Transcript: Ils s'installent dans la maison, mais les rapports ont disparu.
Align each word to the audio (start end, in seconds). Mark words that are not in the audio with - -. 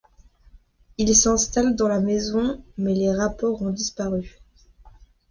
Ils 0.97 1.15
s'installent 1.15 1.75
dans 1.75 1.87
la 1.87 1.99
maison, 1.99 2.63
mais 2.75 2.95
les 2.95 3.13
rapports 3.13 3.61
ont 3.61 3.69
disparu. 3.69 4.39